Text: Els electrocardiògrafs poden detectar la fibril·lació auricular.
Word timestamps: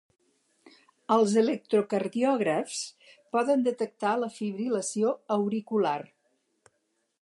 Els 1.15 1.35
electrocardiògrafs 1.41 2.81
poden 3.37 3.69
detectar 3.69 4.17
la 4.25 4.33
fibril·lació 4.41 5.17
auricular. 5.41 5.99